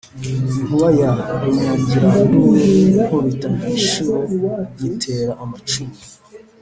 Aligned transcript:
Inkuba 0.29 0.87
ya 0.99 1.11
Runyagiranduru 1.39 2.55
nkubita 3.03 3.49
inshuro 3.75 4.17
nyitera 4.79 5.33
amacumu. 5.43 5.95